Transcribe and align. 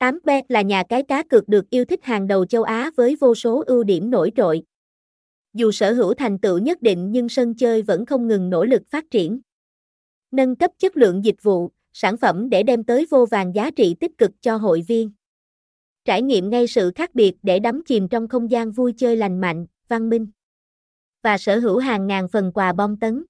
8bet 0.00 0.42
là 0.48 0.62
nhà 0.62 0.82
cái 0.88 1.02
cá 1.02 1.22
cược 1.22 1.48
được 1.48 1.70
yêu 1.70 1.84
thích 1.84 2.04
hàng 2.04 2.26
đầu 2.26 2.44
châu 2.46 2.62
Á 2.62 2.90
với 2.96 3.16
vô 3.20 3.34
số 3.34 3.64
ưu 3.66 3.84
điểm 3.84 4.10
nổi 4.10 4.32
trội. 4.36 4.62
Dù 5.54 5.70
sở 5.70 5.92
hữu 5.92 6.14
thành 6.14 6.38
tựu 6.38 6.58
nhất 6.58 6.82
định 6.82 7.12
nhưng 7.12 7.28
sân 7.28 7.54
chơi 7.54 7.82
vẫn 7.82 8.06
không 8.06 8.28
ngừng 8.28 8.50
nỗ 8.50 8.64
lực 8.64 8.82
phát 8.90 9.04
triển. 9.10 9.40
Nâng 10.30 10.56
cấp 10.56 10.70
chất 10.78 10.96
lượng 10.96 11.24
dịch 11.24 11.42
vụ, 11.42 11.70
sản 11.92 12.16
phẩm 12.16 12.50
để 12.50 12.62
đem 12.62 12.84
tới 12.84 13.06
vô 13.10 13.26
vàng 13.26 13.54
giá 13.54 13.70
trị 13.70 13.94
tích 14.00 14.18
cực 14.18 14.30
cho 14.40 14.56
hội 14.56 14.82
viên. 14.88 15.10
Trải 16.04 16.22
nghiệm 16.22 16.50
ngay 16.50 16.66
sự 16.66 16.92
khác 16.94 17.14
biệt 17.14 17.34
để 17.42 17.58
đắm 17.58 17.82
chìm 17.86 18.08
trong 18.08 18.28
không 18.28 18.50
gian 18.50 18.72
vui 18.72 18.92
chơi 18.96 19.16
lành 19.16 19.40
mạnh, 19.40 19.66
văn 19.88 20.08
minh. 20.08 20.26
Và 21.22 21.38
sở 21.38 21.58
hữu 21.58 21.78
hàng 21.78 22.06
ngàn 22.06 22.28
phần 22.28 22.52
quà 22.52 22.72
bom 22.72 22.96
tấn. 22.96 23.24